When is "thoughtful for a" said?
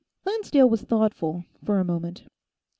0.81-1.85